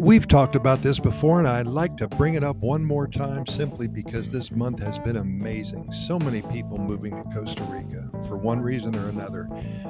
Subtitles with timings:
[0.00, 3.46] We've talked about this before, and I'd like to bring it up one more time
[3.46, 5.92] simply because this month has been amazing.
[5.92, 9.46] So many people moving to Costa Rica for one reason or another.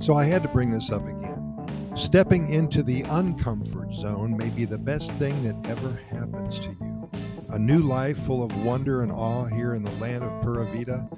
[0.00, 1.56] So I had to bring this up again.
[1.94, 7.10] Stepping into the uncomfort zone may be the best thing that ever happens to you.
[7.50, 11.08] A new life full of wonder and awe here in the land of Pura Vida.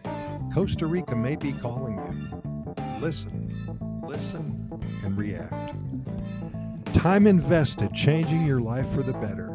[0.53, 2.75] Costa Rica may be calling you.
[3.01, 3.51] Listen,
[4.07, 4.69] listen,
[5.03, 5.75] and react.
[6.95, 9.55] Time invested changing your life for the better.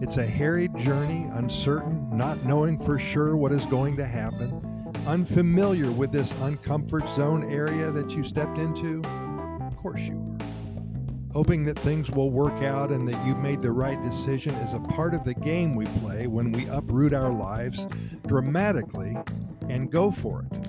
[0.00, 5.90] It's a harried journey, uncertain, not knowing for sure what is going to happen, unfamiliar
[5.90, 9.02] with this uncomfort zone area that you stepped into.
[9.66, 10.46] Of course you are
[11.32, 14.78] hoping that things will work out and that you made the right decision is a
[14.78, 17.88] part of the game we play when we uproot our lives
[18.28, 19.16] dramatically
[19.68, 20.63] and go for it.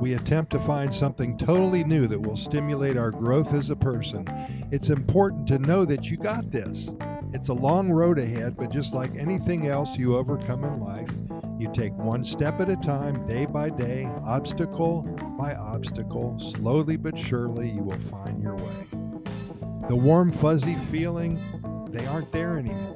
[0.00, 4.24] We attempt to find something totally new that will stimulate our growth as a person.
[4.70, 6.88] It's important to know that you got this.
[7.34, 11.10] It's a long road ahead, but just like anything else you overcome in life,
[11.58, 15.02] you take one step at a time, day by day, obstacle
[15.38, 18.86] by obstacle, slowly but surely, you will find your way.
[19.90, 21.38] The warm, fuzzy feeling,
[21.90, 22.89] they aren't there anymore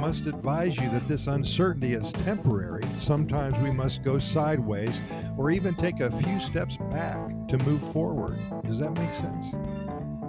[0.00, 2.82] must advise you that this uncertainty is temporary.
[2.98, 4.98] Sometimes we must go sideways
[5.36, 8.38] or even take a few steps back to move forward.
[8.64, 9.52] Does that make sense?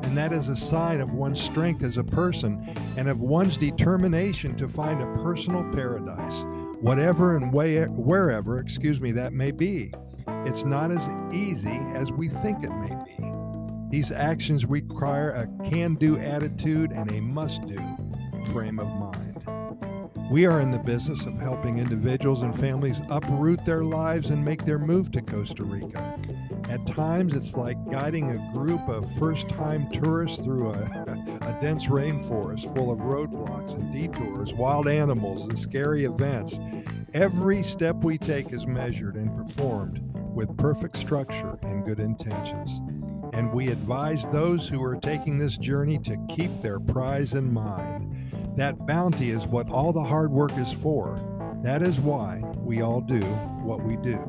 [0.04, 4.58] And that is a sign of one's strength as a person and of one's determination
[4.58, 6.44] to find a personal paradise,
[6.82, 9.94] whatever and way, wherever, excuse me, that may be.
[10.46, 13.32] It's not as easy as we think it may be.
[13.90, 17.80] These actions require a can do attitude and a must do
[18.52, 19.31] frame of mind.
[20.32, 24.64] We are in the business of helping individuals and families uproot their lives and make
[24.64, 26.18] their move to Costa Rica.
[26.70, 30.78] At times, it's like guiding a group of first time tourists through a,
[31.42, 36.62] a, dense rainforest full of roadblocks and detours, wild animals, and scary events.
[37.14, 40.00] Every step we take is measured and performed
[40.34, 42.80] with perfect structure and good intentions
[43.34, 48.14] and we advise those who are taking this journey to keep their prize in mind.
[48.56, 51.18] That bounty is what all the hard work is for.
[51.64, 53.22] That is why we all do
[53.64, 54.20] what we do.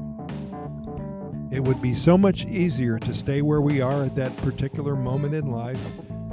[1.50, 5.34] It would be so much easier to stay where we are at that particular moment
[5.34, 5.80] in life.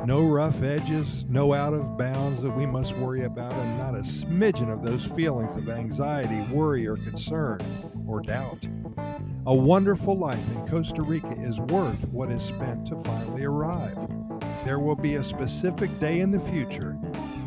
[0.06, 4.04] No rough edges, no out of bounds that we must worry about, and not a
[4.04, 7.60] smidgen of those feelings of anxiety, worry, or concern
[8.08, 8.60] or doubt.
[9.46, 13.98] A wonderful life in Costa Rica is worth what is spent to finally arrive.
[14.64, 16.98] There will be a specific day in the future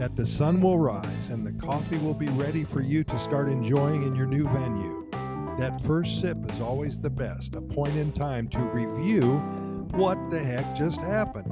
[0.02, 3.48] that the sun will rise and the coffee will be ready for you to start
[3.48, 5.06] enjoying in your new venue.
[5.60, 9.36] That first sip is always the best, a point in time to review
[9.92, 11.46] what the heck just happened,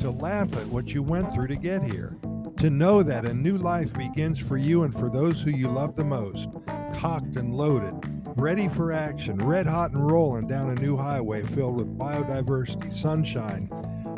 [0.00, 2.16] to laugh at what you went through to get here,
[2.56, 5.94] to know that a new life begins for you and for those who you love
[5.94, 6.48] the most,
[6.94, 7.92] cocked and loaded
[8.36, 13.68] ready for action, red hot and rolling down a new highway filled with biodiversity, sunshine,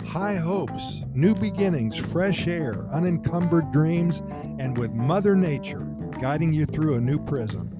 [0.05, 4.23] high hopes, new beginnings, fresh air, unencumbered dreams,
[4.59, 5.87] and with Mother Nature
[6.21, 7.71] guiding you through a new prism.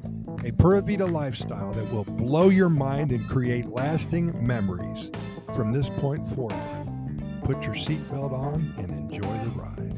[0.45, 5.11] A Pura Vida lifestyle that will blow your mind and create lasting memories
[5.55, 6.55] from this point forward.
[7.45, 9.95] Put your seatbelt on and enjoy the ride.